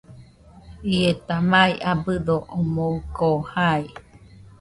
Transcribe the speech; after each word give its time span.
Ieta 0.93 1.35
mai 1.51 1.71
abɨdo 1.91 2.35
omoɨko 2.57 3.27
jai. 3.51 3.83